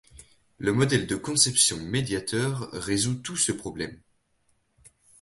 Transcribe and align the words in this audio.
Le 0.57 0.73
modèle 0.73 1.05
de 1.05 1.15
conception 1.15 1.79
médiateur 1.79 2.71
résout 2.71 3.37
ce 3.37 3.51
problème. 3.51 4.01